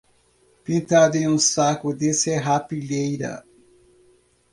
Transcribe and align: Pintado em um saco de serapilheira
Pintado 0.63 1.15
em 1.15 1.27
um 1.27 1.37
saco 1.37 1.93
de 1.93 2.11
serapilheira 2.11 3.43